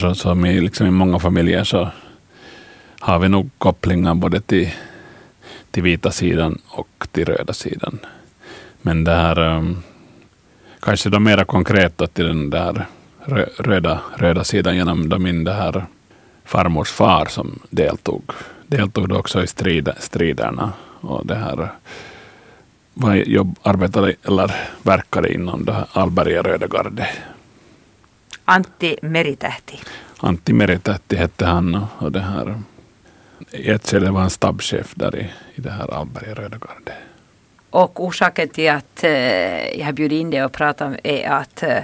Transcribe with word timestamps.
Som 0.00 0.46
i, 0.46 0.60
liksom 0.60 0.86
i 0.86 0.90
många 0.90 1.18
familjer 1.18 1.64
så 1.64 1.88
har 3.00 3.18
vi 3.18 3.28
nog 3.28 3.50
kopplingar 3.58 4.14
både 4.14 4.40
till, 4.40 4.70
till 5.70 5.82
vita 5.82 6.10
sidan 6.10 6.58
och 6.68 7.08
till 7.12 7.24
röda 7.24 7.52
sidan. 7.52 7.98
Men 8.82 9.04
det 9.04 9.14
här, 9.14 9.38
um, 9.38 9.82
kanske 10.80 11.10
då 11.10 11.20
mera 11.20 11.44
konkret 11.44 11.98
då 11.98 12.06
till 12.06 12.26
den 12.26 12.50
där 12.50 12.86
röda, 13.58 14.00
röda 14.16 14.44
sidan 14.44 14.76
genom 14.76 15.08
då 15.08 15.18
min 15.18 15.44
det 15.44 15.52
här 15.52 15.84
farmors 16.44 16.90
far 16.90 17.26
som 17.26 17.58
deltog, 17.70 18.22
deltog 18.66 19.08
då 19.08 19.16
också 19.16 19.42
i 19.42 19.46
strid, 19.46 19.88
striderna. 19.98 20.72
Och 21.00 21.26
det 21.26 21.34
här 21.34 21.68
var 22.94 23.14
jobb, 23.14 23.58
arbetade 23.62 24.14
eller 24.24 24.54
verkade 24.82 25.34
inom 25.34 25.64
det 25.64 25.72
här 25.72 25.86
Alberga 25.92 26.42
Röda 26.42 26.66
garde. 26.66 27.08
Antti 28.50 28.96
Meritähti. 29.02 29.80
Antti 30.20 30.52
Meritähti 30.52 31.16
hette 31.16 31.46
han 31.46 31.86
och 31.98 32.12
det 32.12 32.20
här 32.20 32.62
skede 33.84 34.10
var 34.10 34.20
han 34.20 34.30
stabschef 34.30 34.92
där 34.94 35.16
i, 35.16 35.30
i 35.54 35.60
det 35.60 35.70
här 35.70 35.94
Alberga 35.94 36.34
Röda 36.34 36.58
garde. 36.58 36.94
Och 37.70 38.04
orsaken 38.04 38.48
till 38.48 38.70
att 38.70 39.04
eh, 39.04 39.80
jag 39.80 39.94
bjudit 39.94 40.20
in 40.20 40.30
dig 40.30 40.44
och 40.44 40.52
pratat 40.52 40.96
är 41.04 41.30
att 41.30 41.62
eh, 41.62 41.78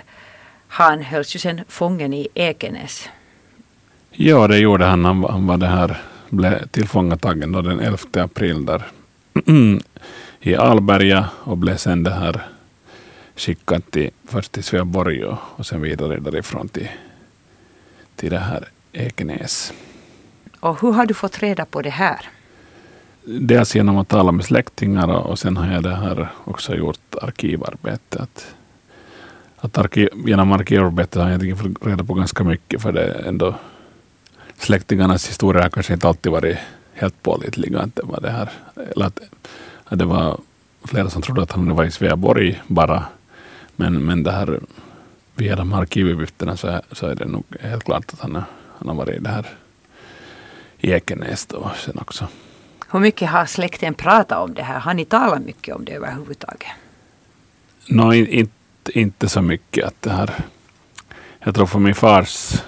han 0.69 1.03
hölls 1.03 1.35
ju 1.37 1.39
sen 1.39 1.61
fången 1.69 2.13
i 2.13 2.29
Ekenäs. 2.35 3.09
Ja, 4.11 4.49
det 4.49 4.59
gjorde 4.59 4.85
han. 4.85 5.05
Han, 5.05 5.25
han 5.25 5.47
var 5.47 5.57
det 5.57 5.67
här, 5.67 6.03
blev 6.29 6.67
tillfångatagen 6.67 7.53
den 7.53 7.81
11 7.81 7.99
april 8.13 8.67
där 8.67 8.83
i 10.41 10.57
Alberga 10.57 11.29
och 11.45 11.59
blev 11.59 11.77
sen 11.77 12.03
det 12.03 12.11
här 12.11 12.56
skickad 13.37 13.91
till, 13.91 14.11
först 14.25 14.53
till 14.53 14.65
Sveaborg 14.65 15.25
och, 15.25 15.67
sen 15.67 15.83
vidare 15.83 16.21
därifrån 16.21 16.69
till, 16.69 16.89
till 18.17 18.31
det 18.31 18.39
här 18.39 18.69
Ekenäs. 18.93 19.73
Och 20.61 20.81
hur 20.81 20.93
har 20.93 21.07
du 21.07 21.15
fått 21.15 21.39
reda 21.39 21.65
på 21.65 21.83
det 21.83 21.91
här? 21.91 22.29
Dels 23.25 23.75
genom 23.75 23.99
att 23.99 24.09
tala 24.09 24.33
med 24.33 24.45
släktingar 24.45 25.09
och 25.09 25.39
sen 25.39 25.57
har 25.57 25.73
jag 25.73 25.83
det 25.83 25.97
här 25.97 26.29
också 26.45 26.75
gjort 26.75 27.15
arkivarbete. 27.23 28.23
Att, 28.23 28.55
att 29.57 29.79
arkiv, 29.79 30.09
genom 30.27 30.53
arkivarbetet 30.53 31.23
har 31.23 31.31
jag 31.31 31.59
fått 31.59 31.87
reda 31.87 32.05
på 32.05 32.15
ganska 32.15 32.45
mycket 32.45 32.83
för 32.83 32.93
det 32.93 33.05
är 33.05 33.29
ändå 33.29 33.55
släktingarnas 34.59 35.29
historia 35.29 35.63
har 35.63 35.71
kanske 35.71 35.93
inte 35.93 36.09
alltid 36.09 36.33
varit 36.33 36.59
helt 36.93 37.23
pålitliga. 37.23 37.81
Att 37.81 37.97
det 37.97 38.03
var 38.03 38.21
det 38.21 38.31
här, 38.31 38.51
eller 38.95 39.07
att, 39.07 39.21
att 39.85 39.99
det 39.99 40.05
var 40.05 40.41
flera 40.85 41.11
som 41.11 41.23
trodde 41.23 41.43
att 41.43 41.53
han 41.53 41.75
var 41.75 41.85
i 41.85 41.91
Sveaborg 41.91 42.63
bara. 42.67 43.05
Men, 43.77 44.05
men 44.05 44.23
det 44.23 44.33
här, 44.33 44.61
via 45.35 45.57
de 45.57 45.73
här 45.73 45.81
arkivuppgifterna 45.81 46.57
så, 46.57 46.67
är, 46.67 46.81
så 46.93 47.07
är 47.07 47.15
det 47.15 47.25
nog 47.25 47.45
helt 47.61 47.85
klart 47.85 48.13
att 48.13 48.21
han, 48.21 48.35
han 48.79 48.89
har 48.89 48.95
varit 48.95 49.15
i 49.15 49.19
det 49.19 49.31
här 49.31 49.47
i 50.79 50.91
Ekenäs 50.91 51.47
då 51.47 51.71
sen 51.77 51.99
också. 51.99 52.29
Hur 52.91 53.01
mycket 53.01 53.31
har 53.31 53.47
släkten 53.47 53.95
pratat 53.95 54.39
om 54.39 54.55
det 54.55 54.63
här? 54.63 54.81
Har 54.81 54.95
ni 54.95 55.05
talat 55.05 55.43
mycket 55.43 55.77
om 55.77 55.85
det 55.85 55.93
överhuvudtaget? 55.93 56.69
No, 57.89 58.15
inte, 58.15 58.51
inte 58.99 59.29
så 59.29 59.43
mycket. 59.43 59.85
Att 59.85 60.03
det 60.03 60.11
här, 60.11 60.31
jag 61.39 61.55
tror 61.55 61.67
för 61.67 61.79
min 61.79 61.95
fars 61.95 62.63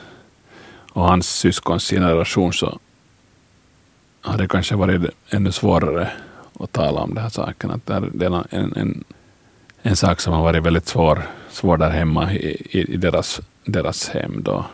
och 0.92 1.02
hans 1.04 1.28
syskons 1.28 1.90
generation 1.90 2.52
så 2.52 2.78
har 4.20 4.38
det 4.38 4.48
kanske 4.48 4.76
varit 4.76 5.10
ännu 5.30 5.52
svårare 5.52 6.10
att 6.60 6.72
tala 6.72 7.00
om 7.00 7.14
den 7.14 7.22
här 7.22 7.30
saken. 7.30 7.70
Att 7.70 7.86
det 7.86 8.26
är 8.26 8.54
en, 8.54 8.72
en, 8.76 9.04
en 9.88 9.96
sak 9.96 10.20
som 10.20 10.32
har 10.32 10.42
varit 10.42 10.62
väldigt 10.62 10.88
svår, 10.88 11.22
svår 11.50 11.76
där 11.76 11.90
hemma 11.90 12.32
i, 12.32 12.66
i, 12.70 12.96
deras, 12.96 13.40
deras 13.64 14.08
hem. 14.08 14.42
Då. 14.42 14.64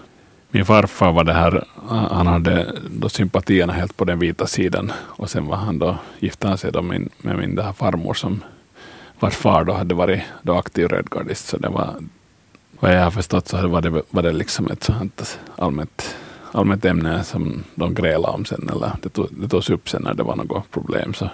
Min 0.50 0.64
farfar 0.64 1.12
var 1.12 1.24
det 1.24 1.32
här, 1.32 1.64
han 1.88 2.26
hade 2.26 2.72
då 2.90 3.08
sympatierna 3.08 3.72
helt 3.72 3.96
på 3.96 4.04
den 4.04 4.18
vita 4.18 4.46
sidan 4.46 4.92
och 4.96 5.30
sen 5.30 5.46
var 5.46 5.56
han 5.56 5.78
då, 5.78 5.96
gifte 6.18 6.48
han 6.48 6.58
sig 6.58 6.72
då 6.72 6.82
med, 6.82 7.08
med 7.18 7.38
min 7.38 7.54
där 7.54 7.72
farmor 7.72 8.14
som 8.14 8.44
vars 9.20 9.34
far 9.34 9.64
då 9.64 9.72
hade 9.72 9.94
varit 9.94 10.22
då 10.42 10.54
aktiv 10.54 10.88
rödgardist. 10.88 11.46
Så 11.46 11.56
det 11.56 11.68
var, 11.68 11.94
vad 12.80 12.96
jag 12.96 13.04
har 13.04 13.10
förstått 13.10 13.48
så 13.48 13.68
var 13.68 13.80
det, 13.80 14.02
var 14.10 14.22
det 14.22 14.32
liksom 14.32 14.70
ett 14.70 14.82
sånt 14.82 15.38
allmänt, 15.56 16.16
allmänt 16.52 16.84
ämne 16.84 17.24
som 17.24 17.64
de 17.74 17.94
grälade 17.94 18.34
om 18.34 18.44
sen, 18.44 18.68
eller 18.72 18.92
det, 19.02 19.08
tog, 19.08 19.28
det 19.30 19.48
togs 19.48 19.70
upp 19.70 19.88
sen 19.88 20.02
när 20.02 20.14
det 20.14 20.22
var 20.22 20.36
något 20.36 20.70
problem. 20.70 21.14
Så, 21.14 21.30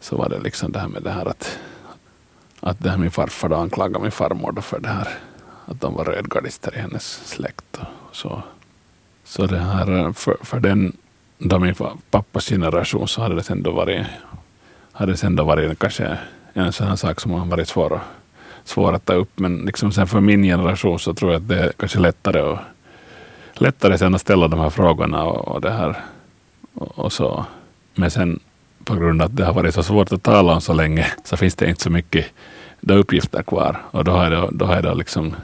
så 0.00 0.16
var 0.16 0.28
det 0.28 0.38
liksom 0.38 0.72
det 0.72 0.78
här 0.78 0.88
med 0.88 1.02
det 1.02 1.10
här 1.10 1.26
att, 1.26 1.58
att 2.60 2.78
det 2.78 2.90
här 2.90 2.98
min 2.98 3.10
farfar 3.10 3.48
då 3.48 3.56
anklagade 3.56 4.02
min 4.02 4.12
farmor 4.12 4.52
då 4.52 4.62
för 4.62 4.80
det 4.80 4.88
här 4.88 5.08
att 5.66 5.80
de 5.80 5.94
var 5.94 6.04
rödgardister 6.04 6.74
i 6.76 6.78
hennes 6.78 7.28
släkt. 7.28 7.80
Och 8.08 8.16
så, 8.16 8.42
så 9.24 9.46
det 9.46 9.58
här, 9.58 10.12
för, 10.12 10.36
för 10.42 10.60
den, 10.60 10.96
då 11.38 11.58
min 11.58 11.74
pappas 12.10 12.48
generation 12.48 13.08
så 13.08 13.22
hade 13.22 13.34
det 13.34 13.42
sen 13.42 13.62
då 13.62 13.70
varit, 13.70 14.06
hade 14.92 15.12
det 15.12 15.16
sen 15.16 15.36
då 15.36 15.44
varit 15.44 15.78
kanske 15.78 16.18
en 16.52 16.72
sån 16.72 16.86
här 16.86 16.96
sak 16.96 17.20
som 17.20 17.32
har 17.32 17.46
varit 17.46 17.68
svår, 17.68 18.00
svår 18.64 18.92
att 18.92 19.04
ta 19.04 19.12
upp. 19.12 19.38
Men 19.38 19.56
liksom 19.56 19.92
sen 19.92 20.06
för 20.06 20.20
min 20.20 20.42
generation 20.42 20.98
så 20.98 21.14
tror 21.14 21.32
jag 21.32 21.42
att 21.42 21.48
det 21.48 21.58
är 21.58 21.72
kanske 21.72 21.98
lättare, 21.98 22.40
och, 22.40 22.58
lättare 23.54 23.98
sen 23.98 24.14
att 24.14 24.20
ställa 24.20 24.48
de 24.48 24.60
här 24.60 24.70
frågorna 24.70 25.24
och, 25.24 25.48
och 25.48 25.60
det 25.60 25.70
här. 25.70 26.04
Och, 26.74 26.98
och, 26.98 27.12
så. 27.12 27.46
Men 27.94 28.10
sen 28.10 28.40
på 28.84 28.94
grund 28.94 29.22
av 29.22 29.26
att 29.26 29.36
det 29.36 29.44
har 29.44 29.52
varit 29.52 29.74
så 29.74 29.82
svårt 29.82 30.12
att 30.12 30.22
tala 30.22 30.54
om 30.54 30.60
så 30.60 30.72
länge 30.72 31.06
så 31.24 31.36
finns 31.36 31.54
det 31.54 31.68
inte 31.68 31.82
så 31.82 31.90
mycket 31.90 32.26
då 32.80 32.94
uppgifter 32.94 33.42
kvar. 33.42 33.82
Och 33.90 34.04
då 34.04 34.12
har 34.12 34.30
jag, 34.30 34.54
då 34.54 34.64
har 34.64 34.82
jag 34.82 34.98
liksom 34.98 35.34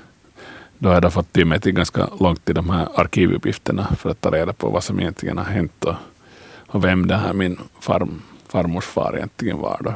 då 0.79 0.89
har 0.89 1.03
jag 1.03 1.13
fått 1.13 1.33
till 1.33 1.47
mig 1.47 1.61
till 1.61 1.73
ganska 1.73 2.09
långt 2.21 2.51
i 2.51 2.53
de 2.53 2.71
här 2.71 2.89
arkivuppgifterna 2.95 3.87
för 3.99 4.11
att 4.11 4.21
ta 4.21 4.31
reda 4.31 4.53
på 4.53 4.71
vad 4.71 4.85
som 4.85 5.01
egentligen 5.01 5.39
har 5.39 5.45
hänt 5.45 5.85
och, 5.85 5.95
och 6.67 6.85
vem 6.85 7.07
det 7.07 7.17
här 7.17 7.33
min 7.33 7.59
far, 7.81 8.09
farmors 8.49 8.85
far 8.85 9.17
egentligen 9.17 9.59
var. 9.59 9.81
Då. 9.81 9.95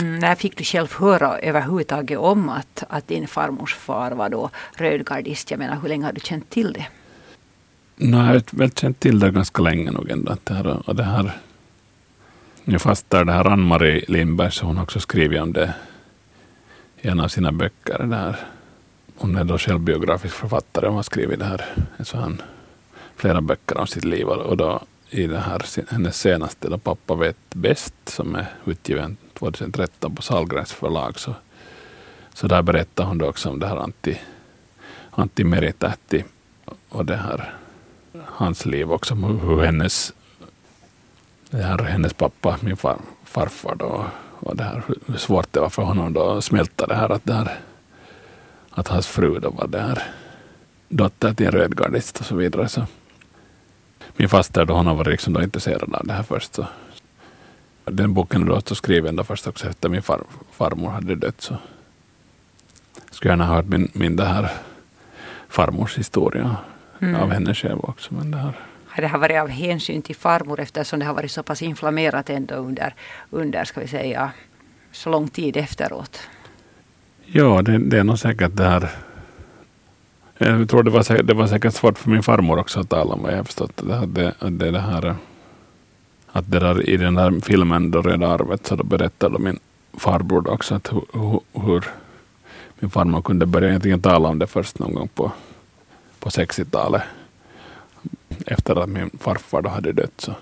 Mm, 0.00 0.18
när 0.18 0.34
fick 0.34 0.56
du 0.56 0.64
själv 0.64 0.92
höra 0.98 1.38
överhuvudtaget 1.38 2.18
om 2.18 2.48
att, 2.48 2.84
att 2.88 3.08
din 3.08 3.28
farmors 3.28 3.74
far 3.74 4.10
var 4.10 4.28
då 4.28 4.50
rödgardist? 4.76 5.50
Jag 5.50 5.58
menar, 5.58 5.76
hur 5.82 5.88
länge 5.88 6.04
har 6.04 6.12
du 6.12 6.20
känt 6.20 6.50
till 6.50 6.72
det? 6.72 6.86
No, 7.96 8.16
jag 8.16 8.24
har 8.24 8.42
väl 8.50 8.72
känt 8.72 9.00
till 9.00 9.18
det 9.18 9.30
ganska 9.30 9.62
länge 9.62 9.90
nog 9.90 10.10
ändå. 10.10 10.36
Det 10.44 10.54
här, 10.54 10.88
och 10.88 10.96
det 10.96 11.04
här, 11.04 11.32
jag 12.66 12.82
fastar 12.82 13.24
det 13.24 13.32
här 13.32 13.44
Ann-Marie 13.44 14.04
Lindberg, 14.08 14.52
så 14.52 14.66
hon 14.66 14.76
har 14.76 14.84
också 14.84 15.00
skrivit 15.00 15.40
om 15.40 15.52
det 15.52 15.74
i 17.00 17.08
en 17.08 17.20
av 17.20 17.28
sina 17.28 17.52
böcker. 17.52 17.98
Där. 17.98 18.36
Hon 19.16 19.36
är 19.36 19.44
då 19.44 19.58
självbiografisk 19.58 20.34
författare 20.34 20.86
och 20.86 20.94
har 20.94 21.02
skrivit 21.02 21.38
det 21.38 21.44
här, 21.44 21.64
så 22.00 22.16
han, 22.16 22.42
flera 23.16 23.40
böcker 23.40 23.78
om 23.78 23.86
sitt 23.86 24.04
liv. 24.04 24.26
Och 24.26 24.56
då 24.56 24.82
i 25.10 25.26
det 25.26 25.38
här, 25.38 25.62
hennes 25.92 26.20
senaste, 26.20 26.68
då 26.68 26.78
Pappa 26.78 27.14
vet 27.14 27.36
bäst, 27.54 27.94
som 28.04 28.34
är 28.34 28.46
utgiven 28.64 29.16
2013 29.34 30.14
på 30.14 30.22
Sahlgrens 30.22 30.72
förlag, 30.72 31.18
så, 31.18 31.34
så 32.34 32.46
där 32.46 32.62
berättar 32.62 33.04
hon 33.04 33.18
då 33.18 33.26
också 33.26 33.48
om 33.50 33.58
det 33.60 33.66
här 33.66 33.76
anti, 33.76 34.18
anti 35.10 35.44
Meritähti 35.44 36.24
och 36.88 37.04
det 37.04 37.16
här, 37.16 37.54
hans 38.24 38.66
liv 38.66 38.92
också, 38.92 39.14
hur 39.14 39.62
hennes, 39.62 40.12
det 41.56 41.62
här, 41.62 41.78
hennes 41.78 42.12
pappa, 42.12 42.58
min 42.60 42.76
far, 42.76 42.96
farfar, 43.24 43.74
då, 43.74 44.06
och 44.40 44.56
det 44.56 44.64
här, 44.64 44.82
hur 45.06 45.16
svårt 45.16 45.52
det 45.52 45.60
var 45.60 45.68
för 45.68 45.82
honom 45.82 46.12
då 46.12 46.30
att 46.30 46.44
smälta 46.44 46.86
det 46.86 46.94
här 46.94 47.08
att, 47.12 47.24
det 47.24 47.34
här, 47.34 47.58
att 48.70 48.88
hans 48.88 49.06
fru 49.06 49.38
då 49.38 49.50
var 49.50 49.66
där 49.66 50.02
dotter 50.88 51.34
till 51.34 51.46
en 51.46 51.52
rödgardist 51.52 52.20
och 52.20 52.26
så 52.26 52.34
vidare. 52.34 52.68
Så 52.68 52.86
min 54.16 54.28
faster 54.28 54.64
då 54.64 54.74
hon 54.74 54.86
har 54.86 54.94
varit 54.94 55.10
liksom 55.10 55.32
då 55.32 55.42
intresserad 55.42 55.94
av 55.94 56.06
det 56.06 56.12
här 56.12 56.22
först. 56.22 56.54
Så. 56.54 56.66
Den 57.84 58.14
boken 58.14 58.42
är 58.42 58.46
då 58.46 58.56
också 58.56 58.74
skriven 58.74 59.16
då 59.16 59.24
först 59.24 59.46
också 59.46 59.68
efter 59.68 59.88
min 59.88 60.02
far, 60.02 60.20
farmor 60.52 60.90
hade 60.90 61.14
dött. 61.14 61.40
Så. 61.40 61.56
Jag 63.06 63.14
skulle 63.14 63.32
gärna 63.32 63.46
ha 63.46 63.54
hört 63.54 63.66
min, 63.66 63.90
min 63.92 64.16
det 64.16 64.24
här 64.24 64.50
farmors 65.48 65.98
historia 65.98 66.56
mm. 67.00 67.20
av 67.20 67.30
henne 67.30 67.54
själv 67.54 67.80
också. 67.82 68.14
Men 68.14 68.30
det 68.30 68.38
här, 68.38 68.54
har 68.94 69.02
det 69.02 69.08
har 69.08 69.18
varit 69.18 69.40
av 69.40 69.48
hänsyn 69.48 70.02
till 70.02 70.16
farmor 70.16 70.60
eftersom 70.60 70.98
det 70.98 71.06
har 71.06 71.14
varit 71.14 71.30
så 71.30 71.42
pass 71.42 71.62
inflammerat 71.62 72.30
ändå 72.30 72.54
under, 72.54 72.94
under 73.30 73.64
ska 73.64 73.80
vi 73.80 73.88
säga, 73.88 74.30
så 74.92 75.10
lång 75.10 75.28
tid 75.28 75.56
efteråt? 75.56 76.20
Ja, 77.26 77.62
det, 77.62 77.78
det 77.78 77.98
är 77.98 78.04
nog 78.04 78.18
säkert 78.18 78.56
det 78.56 78.64
här 78.64 78.90
jag 80.38 80.68
tror 80.68 80.82
det 80.82 80.90
var, 80.90 81.02
säkert, 81.02 81.26
det 81.26 81.34
var 81.34 81.46
säkert 81.46 81.74
svårt 81.74 81.98
för 81.98 82.10
min 82.10 82.22
farmor 82.22 82.58
också 82.58 82.80
att 82.80 82.88
tala 82.88 83.14
om 83.14 83.22
vad 83.22 83.32
jag 83.32 83.36
har 83.36 83.44
förstått. 83.44 83.76
Det, 83.76 84.06
det, 84.06 84.34
det, 84.50 84.70
det 84.70 84.80
här, 84.80 85.14
att 86.32 86.50
det 86.50 86.58
där, 86.58 86.88
I 86.88 86.96
den 86.96 87.14
där 87.14 87.40
filmen, 87.40 87.90
då 87.90 88.02
Röda 88.02 88.28
arvet, 88.28 88.66
så 88.66 88.76
då 88.76 88.84
berättade 88.84 89.38
min 89.38 89.58
farbror 89.92 90.50
också 90.50 90.74
att 90.74 90.92
hur, 90.92 91.40
hur 91.52 91.84
min 92.78 92.90
farmor 92.90 93.22
kunde 93.22 93.46
börja 93.46 93.68
egentligen 93.68 94.00
tala 94.00 94.28
om 94.28 94.38
det 94.38 94.46
först 94.46 94.78
någon 94.78 94.94
gång 94.94 95.08
på, 95.08 95.32
på 96.18 96.28
60-talet 96.28 97.02
efter 98.46 98.82
att 98.82 98.88
min 98.88 99.10
farfar 99.20 99.62
då 99.62 99.68
hade 99.68 99.92
dött. 99.92 100.20
Så 100.20 100.34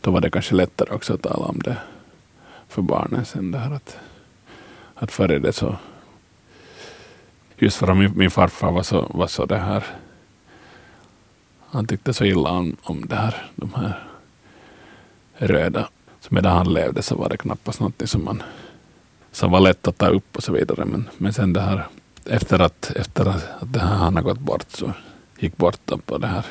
då 0.00 0.10
var 0.10 0.20
det 0.20 0.30
kanske 0.30 0.54
lättare 0.54 0.94
också 0.94 1.14
att 1.14 1.22
tala 1.22 1.46
om 1.46 1.58
det 1.58 1.76
för 2.68 2.82
barnen 2.82 3.24
sen. 3.24 3.50
Det 3.50 3.58
här 3.58 3.70
att, 3.70 3.98
att 4.94 5.12
före 5.12 5.38
det 5.38 5.52
så, 5.52 5.76
just 7.56 7.76
för 7.76 7.90
att 7.90 7.96
min, 7.96 8.12
min 8.18 8.30
farfar 8.30 8.72
var 8.72 8.82
så, 8.82 9.06
var 9.10 9.26
så 9.26 9.46
det 9.46 9.58
här, 9.58 9.84
han 11.70 11.86
tyckte 11.86 12.14
så 12.14 12.24
illa 12.24 12.50
om, 12.50 12.76
om 12.82 13.06
det 13.06 13.16
här, 13.16 13.50
de 13.54 13.74
här 13.74 14.08
röda. 15.36 15.88
Så 16.20 16.34
medan 16.34 16.56
han 16.56 16.72
levde 16.72 17.02
så 17.02 17.16
var 17.16 17.28
det 17.28 17.36
knappast 17.36 17.80
något 17.80 18.02
som, 18.04 18.24
man, 18.24 18.42
som 19.32 19.50
var 19.50 19.60
lätt 19.60 19.88
att 19.88 19.98
ta 19.98 20.06
upp 20.06 20.36
och 20.36 20.42
så 20.42 20.52
vidare. 20.52 20.84
Men, 20.84 21.08
men 21.18 21.32
sen 21.32 21.52
det 21.52 21.60
här, 21.60 21.86
efter 22.24 22.58
att, 22.58 22.90
efter 22.90 23.26
att 23.26 23.44
det 23.60 23.80
här, 23.80 23.94
han 23.96 24.16
har 24.16 24.22
gått 24.22 24.38
bort, 24.38 24.66
så 24.68 24.92
gick 25.38 25.56
bort 25.56 26.06
på 26.06 26.18
det 26.18 26.26
här 26.26 26.44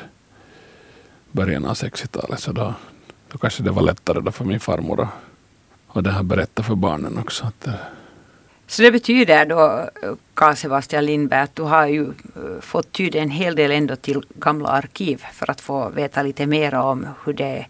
början 1.36 1.64
av 1.64 1.74
60-talet, 1.74 2.40
så 2.40 2.52
då, 2.52 2.74
då 3.32 3.38
kanske 3.38 3.62
det 3.62 3.70
var 3.70 3.82
lättare 3.82 4.20
då 4.20 4.32
för 4.32 4.44
min 4.44 4.60
farmor 4.60 5.02
att 5.02 5.08
och 5.96 6.02
det 6.02 6.10
här 6.10 6.22
berätta 6.22 6.62
för 6.62 6.74
barnen 6.74 7.18
också. 7.18 7.46
Att 7.46 7.60
det... 7.60 7.78
Så 8.66 8.82
det 8.82 8.92
betyder 8.92 9.46
då, 9.46 9.90
Karl 10.34 10.54
Sebastian 10.54 11.04
Lindberg, 11.06 11.40
att 11.40 11.56
du 11.56 11.62
har 11.62 11.86
ju 11.86 12.04
eh, 12.04 12.60
fått 12.60 12.92
tyda 12.92 13.18
en 13.18 13.30
hel 13.30 13.56
del 13.56 13.70
ändå 13.70 13.96
till 13.96 14.22
gamla 14.34 14.68
arkiv 14.68 15.24
för 15.32 15.50
att 15.50 15.60
få 15.60 15.88
veta 15.88 16.22
lite 16.22 16.46
mer 16.46 16.74
om 16.74 17.06
hur 17.24 17.32
det 17.32 17.66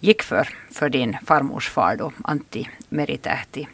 gick 0.00 0.22
för, 0.22 0.48
för 0.70 0.88
din 0.88 1.16
farmors 1.26 1.68
far 1.68 1.96
då, 1.96 2.12
Antti 2.24 2.68
Meritähti. 2.88 3.68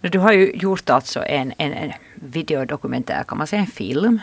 Du 0.00 0.18
har 0.18 0.32
ju 0.32 0.52
gjort 0.54 0.90
alltså 0.90 1.24
en, 1.24 1.52
en, 1.58 1.72
en 1.72 1.92
videodokumentär, 2.14 3.24
kan 3.28 3.38
man 3.38 3.46
säga 3.46 3.60
en 3.60 3.66
film. 3.66 4.20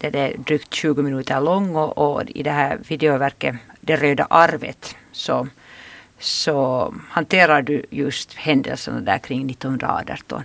Den 0.00 0.14
är 0.14 0.36
drygt 0.36 0.74
20 0.74 1.02
minuter 1.02 1.40
lång 1.40 1.76
och, 1.76 1.98
och 1.98 2.22
i 2.26 2.42
det 2.42 2.50
här 2.50 2.78
videoverket 2.88 3.56
Det 3.80 3.96
röda 3.96 4.26
arvet 4.30 4.96
så 5.12 5.48
så 6.18 6.94
hanterar 7.08 7.62
du 7.62 7.84
just 7.90 8.34
händelserna 8.34 9.00
där 9.00 9.18
kring 9.18 9.50
1918 9.50 10.44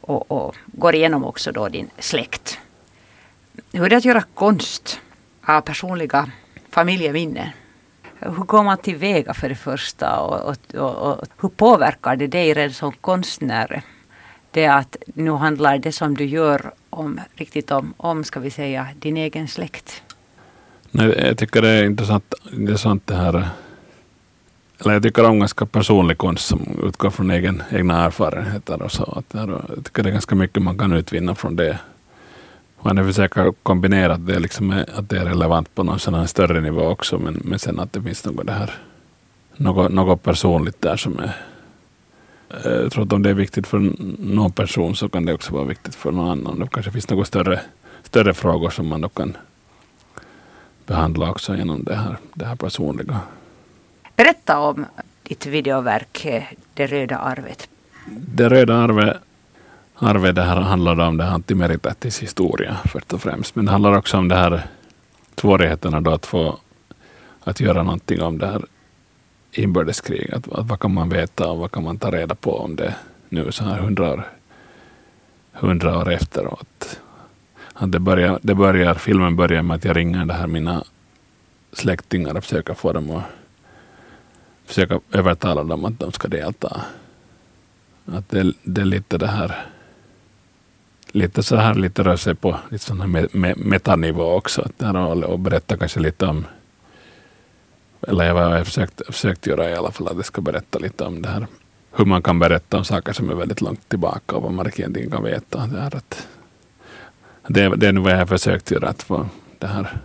och, 0.00 0.30
och 0.30 0.54
går 0.66 0.94
igenom 0.94 1.24
också 1.24 1.52
då 1.52 1.68
din 1.68 1.90
släkt. 1.98 2.58
Hur 3.72 3.84
är 3.84 3.90
det 3.90 3.96
att 3.96 4.04
göra 4.04 4.22
konst 4.34 5.00
av 5.46 5.60
personliga 5.60 6.30
familjeminnen? 6.70 7.48
Hur 8.18 8.44
går 8.44 8.62
man 8.62 8.78
tillväga 8.78 9.34
för 9.34 9.48
det 9.48 9.54
första 9.54 10.20
och, 10.20 10.48
och, 10.48 10.74
och, 10.74 11.18
och 11.18 11.26
hur 11.40 11.48
påverkar 11.48 12.16
det 12.16 12.26
dig 12.26 12.54
redan 12.54 12.74
som 12.74 12.92
konstnär? 12.92 13.82
Det 14.52 14.66
att 14.66 14.96
nu 15.14 15.30
handlar 15.30 15.78
det 15.78 15.92
som 15.92 16.16
du 16.16 16.24
gör 16.24 16.72
om, 16.90 17.20
riktigt 17.34 17.70
om, 17.70 17.94
om 17.96 18.24
ska 18.24 18.40
vi 18.40 18.50
säga, 18.50 18.88
din 18.98 19.16
egen 19.16 19.48
släkt. 19.48 20.02
Nej, 20.90 21.14
jag 21.26 21.38
tycker 21.38 21.62
det 21.62 21.68
är 21.68 21.84
intressant, 21.84 22.34
intressant 22.52 23.06
det 23.06 23.14
här 23.14 23.50
eller 24.84 24.92
jag 24.92 25.02
tycker 25.02 25.24
om 25.24 25.38
ganska 25.38 25.66
personlig 25.66 26.18
konst 26.18 26.46
som 26.46 26.60
utgår 26.82 27.10
från 27.10 27.30
egen, 27.30 27.62
egna 27.70 28.04
erfarenheter 28.04 28.82
och 28.82 28.92
så. 28.92 29.04
Att 29.04 29.24
jag 29.34 29.62
tycker 29.84 30.02
det 30.02 30.08
är 30.08 30.12
ganska 30.12 30.34
mycket 30.34 30.62
man 30.62 30.78
kan 30.78 30.92
utvinna 30.92 31.34
från 31.34 31.56
det. 31.56 31.78
Man 32.80 33.04
försöker 33.06 33.52
kombinera 33.62 34.12
att 34.12 34.26
det, 34.26 34.38
liksom 34.38 34.70
är, 34.70 34.86
att 34.94 35.08
det 35.08 35.18
är 35.18 35.24
relevant 35.24 35.74
på 35.74 35.82
någon 35.82 35.98
sån 35.98 36.28
större 36.28 36.60
nivå 36.60 36.82
också, 36.82 37.18
men, 37.18 37.40
men 37.44 37.58
sen 37.58 37.80
att 37.80 37.92
det 37.92 38.02
finns 38.02 38.24
något, 38.24 38.46
det 38.46 38.52
här, 38.52 38.70
något, 39.56 39.92
något 39.92 40.22
personligt 40.22 40.80
där 40.80 40.96
som 40.96 41.18
är... 41.18 41.36
Jag 42.64 42.92
tror 42.92 43.04
att 43.04 43.12
om 43.12 43.22
det 43.22 43.30
är 43.30 43.34
viktigt 43.34 43.66
för 43.66 43.92
någon 44.18 44.52
person 44.52 44.96
så 44.96 45.08
kan 45.08 45.24
det 45.24 45.34
också 45.34 45.52
vara 45.52 45.64
viktigt 45.64 45.94
för 45.94 46.12
någon 46.12 46.30
annan. 46.30 46.58
Det 46.58 46.68
kanske 46.70 46.92
finns 46.92 47.10
något 47.10 47.26
större, 47.26 47.60
större 48.02 48.34
frågor 48.34 48.70
som 48.70 48.86
man 48.88 49.00
då 49.00 49.08
kan 49.08 49.36
behandla 50.86 51.30
också 51.30 51.56
genom 51.56 51.84
det 51.84 51.94
här, 51.94 52.16
det 52.34 52.44
här 52.44 52.56
personliga. 52.56 53.20
Berätta 54.16 54.58
om 54.58 54.86
ditt 55.22 55.46
videoverk 55.46 56.26
Det 56.74 56.86
röda 56.86 57.18
arvet. 57.18 57.68
Det 58.06 58.48
röda 58.48 58.74
arvet, 58.74 59.16
arvet 59.94 60.34
det 60.34 60.42
här 60.42 60.60
handlar 60.60 61.00
om 61.00 61.16
det 61.16 61.24
här 61.24 61.34
antimeritatis 61.34 62.22
historia 62.22 62.76
först 62.84 63.12
och 63.12 63.22
främst. 63.22 63.54
Men 63.54 63.64
det 63.64 63.70
handlar 63.70 63.96
också 63.96 64.16
om 64.16 64.28
det 64.28 64.36
här 64.36 64.66
svårigheterna 65.36 66.00
då 66.00 66.10
att 66.10 66.26
få 66.26 66.58
att 67.44 67.60
göra 67.60 67.82
någonting 67.82 68.22
om 68.22 68.38
det 68.38 68.46
här 68.46 68.62
inbördeskriget. 69.52 70.34
Att, 70.34 70.52
att 70.52 70.66
vad 70.66 70.80
kan 70.80 70.94
man 70.94 71.08
veta 71.08 71.50
och 71.50 71.58
vad 71.58 71.70
kan 71.70 71.82
man 71.82 71.98
ta 71.98 72.10
reda 72.10 72.34
på 72.34 72.58
om 72.58 72.76
det 72.76 72.94
nu 73.28 73.52
så 73.52 73.64
här 73.64 73.78
hundra 73.78 74.12
år, 74.12 74.28
hundra 75.52 75.98
år 75.98 76.12
efteråt. 76.12 77.00
Att 77.74 77.92
det, 77.92 77.98
börjar, 77.98 78.38
det 78.42 78.54
börjar, 78.54 78.94
filmen 78.94 79.36
börjar 79.36 79.62
med 79.62 79.74
att 79.74 79.84
jag 79.84 79.96
ringer 79.96 80.24
det 80.24 80.34
här 80.34 80.46
mina 80.46 80.84
släktingar 81.72 82.36
och 82.36 82.44
försöker 82.44 82.74
få 82.74 82.92
dem 82.92 83.10
att 83.10 83.22
försöka 84.64 85.00
övertala 85.12 85.64
dem 85.64 85.84
att 85.84 85.98
de 85.98 86.12
ska 86.12 86.28
delta. 86.28 86.80
Att 88.06 88.30
det, 88.30 88.52
det 88.62 88.80
är 88.80 88.84
lite 88.84 89.18
det 89.18 89.26
här, 89.26 89.66
lite 91.12 91.42
så 91.42 91.56
här, 91.56 91.74
lite 91.74 92.02
rör 92.02 92.16
sig 92.16 92.34
på 92.34 92.58
lite 92.70 92.84
sån 92.84 93.00
här 93.00 93.54
metanivå 93.56 94.24
också. 94.24 94.62
Att 94.62 94.78
det 94.78 94.86
här 94.86 95.24
och 95.24 95.38
berätta 95.38 95.76
kanske 95.76 96.00
lite 96.00 96.26
om, 96.26 96.44
eller 98.08 98.24
jag 98.24 98.34
har 98.34 98.64
försökt, 98.64 99.02
försökt 99.06 99.46
göra 99.46 99.70
i 99.70 99.74
alla 99.74 99.90
fall, 99.90 100.08
att 100.08 100.16
jag 100.16 100.24
ska 100.24 100.40
berätta 100.40 100.78
lite 100.78 101.04
om 101.04 101.22
det 101.22 101.28
här. 101.28 101.46
Hur 101.92 102.04
man 102.04 102.22
kan 102.22 102.38
berätta 102.38 102.76
om 102.78 102.84
saker 102.84 103.12
som 103.12 103.30
är 103.30 103.34
väldigt 103.34 103.60
långt 103.60 103.88
tillbaka 103.88 104.36
och 104.36 104.42
vad 104.42 104.52
man 104.52 104.66
egentligen 104.66 105.10
kan 105.10 105.22
veta. 105.22 105.66
Det, 105.66 105.80
här 105.80 105.96
att, 105.96 106.28
det, 107.46 107.76
det 107.76 107.88
är 107.88 107.92
nu 107.92 108.00
vad 108.00 108.12
jag 108.12 108.18
har 108.18 108.26
försökt 108.26 108.70
göra, 108.70 108.88
att 108.88 109.02
få 109.02 109.26
det 109.58 109.66
här, 109.66 109.98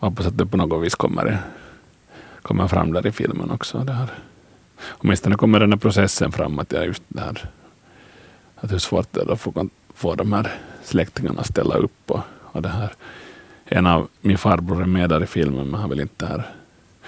hoppas 0.00 0.26
att 0.26 0.38
det 0.38 0.46
på 0.46 0.56
något 0.56 0.84
vis 0.84 0.94
kommer 0.94 1.42
kommer 2.42 2.68
fram 2.68 2.92
där 2.92 3.06
i 3.06 3.12
filmen 3.12 3.50
också. 3.50 3.78
Det 3.78 3.92
här. 3.92 4.08
Åtminstone 4.88 5.36
kommer 5.36 5.60
den 5.60 5.72
här 5.72 5.78
processen 5.78 6.32
fram, 6.32 6.58
att 6.58 6.72
jag 6.72 6.86
just 6.86 7.02
det 7.08 7.20
här, 7.20 7.50
att 8.56 8.72
hur 8.72 8.78
svårt 8.78 9.12
det 9.12 9.20
är 9.20 9.32
att 9.32 9.40
få, 9.40 9.68
få 9.94 10.14
de 10.14 10.32
här 10.32 10.52
släktingarna 10.84 11.40
att 11.40 11.46
ställa 11.46 11.74
upp. 11.74 12.10
Och, 12.10 12.20
och 12.30 12.62
det 12.62 12.68
här. 12.68 12.92
En 13.64 13.86
av 13.86 14.08
min 14.20 14.38
farbror 14.38 14.82
är 14.82 14.86
med 14.86 15.10
där 15.10 15.22
i 15.22 15.26
filmen, 15.26 15.70
men 15.70 15.80
han 15.80 15.90
vill 15.90 16.00
inte 16.00 16.26
här 16.26 16.50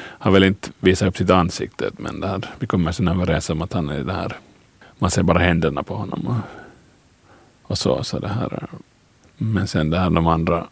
han 0.02 0.32
vill 0.32 0.44
inte 0.44 0.70
visa 0.80 1.06
upp 1.06 1.16
sitt 1.16 1.30
ansikte, 1.30 1.90
men 1.96 2.20
det 2.20 2.28
här, 2.28 2.50
vi 2.58 2.66
kommer 2.66 2.92
sen 2.92 3.08
överens 3.08 3.50
om 3.50 3.62
att 3.62 3.72
han 3.72 3.88
är 3.88 4.04
det 4.04 4.12
här, 4.12 4.36
man 4.98 5.10
ser 5.10 5.22
bara 5.22 5.38
händerna 5.38 5.82
på 5.82 5.94
honom 5.94 6.26
och, 6.26 6.36
och 7.70 7.78
så. 7.78 8.04
så 8.04 8.18
det 8.18 8.28
här. 8.28 8.68
Men 9.36 9.68
sen 9.68 9.90
det 9.90 9.98
här 9.98 10.10
de 10.10 10.26
andra, 10.26 10.66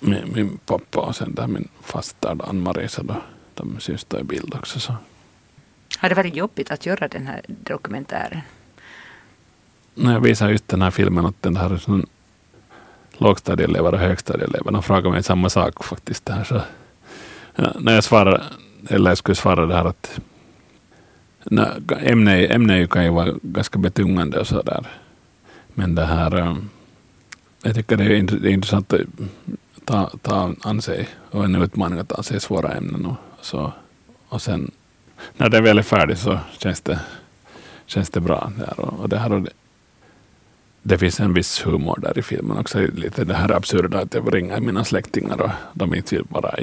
min, 0.00 0.32
min 0.34 0.58
pappa 0.66 1.00
och 1.00 1.16
sen 1.16 1.34
där 1.34 1.46
min 1.46 1.68
faster 1.82 2.36
Ann-Marie, 2.48 2.88
så 2.88 3.02
då, 3.02 3.16
de 3.54 3.80
syns 3.80 4.04
då 4.04 4.20
i 4.20 4.22
bild 4.24 4.54
också. 4.54 4.80
Så. 4.80 4.94
Har 5.98 6.08
det 6.08 6.14
varit 6.14 6.36
jobbigt 6.36 6.70
att 6.70 6.86
göra 6.86 7.08
den 7.08 7.26
här 7.26 7.40
dokumentären? 7.46 8.40
När 9.94 10.12
jag 10.12 10.20
visar 10.20 10.48
just 10.48 10.68
den 10.68 10.82
här 10.82 10.90
filmen 10.90 11.26
åt 11.26 11.42
den 11.42 11.56
här 11.56 11.80
lågstadieelever 13.12 13.92
och 13.92 13.98
högstadieelever, 13.98 14.70
de 14.70 14.82
frågar 14.82 15.10
mig 15.10 15.22
samma 15.22 15.50
sak 15.50 15.84
faktiskt. 15.84 16.28
Här, 16.28 16.44
så, 16.44 16.60
när 17.56 17.94
jag 17.94 18.04
svarar, 18.04 18.42
eller 18.88 19.10
jag 19.10 19.18
skulle 19.18 19.34
svara 19.34 19.66
det 19.66 19.74
här 19.74 19.84
att 19.84 20.20
ämne, 22.00 22.46
ämne 22.46 22.86
kan 22.86 23.04
ju 23.04 23.10
vara 23.10 23.34
ganska 23.42 23.78
betungande 23.78 24.38
och 24.38 24.46
sådär. 24.46 24.86
Men 25.74 25.94
det 25.94 26.04
här, 26.04 26.38
eh, 26.38 26.56
jag 27.62 27.74
tycker 27.74 27.96
det 27.96 28.04
är 28.04 28.46
intressant 28.46 28.92
att 28.92 29.00
ta, 29.84 30.10
ta 30.22 30.54
an 30.60 30.82
sig 30.82 31.08
och 31.30 31.44
en 31.44 31.62
utmaning 31.62 31.98
att 31.98 32.08
ta 32.08 32.22
sig 32.22 32.40
svåra 32.40 32.72
ämnen. 32.72 33.06
Och, 33.06 33.16
så, 33.40 33.72
och 34.28 34.42
sen 34.42 34.70
när 35.36 35.48
det 35.48 35.60
väl 35.60 35.78
är 35.78 35.82
färdigt 35.82 36.18
så 36.18 36.38
känns 36.58 36.80
det, 36.80 37.00
känns 37.86 38.10
det 38.10 38.20
bra. 38.20 38.52
Där. 38.58 38.80
Och, 38.80 39.00
och 39.00 39.08
det, 39.08 39.18
här 39.18 39.32
och 39.32 39.42
det, 39.42 39.50
det 40.82 40.98
finns 40.98 41.20
en 41.20 41.34
viss 41.34 41.66
humor 41.66 41.98
där 42.02 42.18
i 42.18 42.22
filmen 42.22 42.58
också. 42.58 42.80
Lite 42.80 43.24
det 43.24 43.34
här 43.34 43.52
absurda 43.52 43.98
att 43.98 44.14
jag 44.14 44.34
ringer 44.34 44.60
mina 44.60 44.84
släktingar 44.84 45.42
och 45.42 45.50
de 45.74 45.94
inte 45.94 46.16
vill 46.16 46.24
vara 46.28 46.54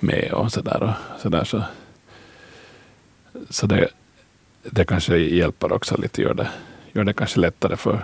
med 0.00 0.32
och 0.32 0.52
sådär. 0.52 0.94
Så, 1.22 1.28
där, 1.28 1.44
så, 1.44 1.62
så 3.50 3.66
det, 3.66 3.88
det 4.62 4.84
kanske 4.84 5.16
hjälper 5.16 5.72
också 5.72 5.96
lite, 5.96 6.22
gör 6.22 6.34
det, 6.34 6.48
gör 6.92 7.04
det 7.04 7.12
kanske 7.12 7.40
lättare 7.40 7.76
för 7.76 8.02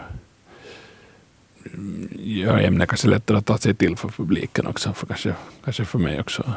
gör 2.10 2.58
ämnet 2.58 2.88
kanske 2.88 3.08
lättare 3.08 3.38
att 3.38 3.46
ta 3.46 3.58
sig 3.58 3.74
till 3.74 3.96
för 3.96 4.08
publiken 4.08 4.66
också, 4.66 4.92
för 4.92 5.06
kanske, 5.06 5.34
kanske 5.64 5.84
för 5.84 5.98
mig 5.98 6.20
också. 6.20 6.54